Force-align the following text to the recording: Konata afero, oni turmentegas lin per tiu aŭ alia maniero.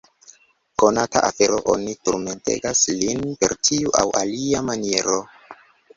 Konata 0.83 1.21
afero, 1.27 1.59
oni 1.73 1.93
turmentegas 2.09 2.81
lin 3.03 3.23
per 3.43 3.57
tiu 3.69 3.95
aŭ 4.01 4.07
alia 4.23 4.63
maniero. 4.71 5.21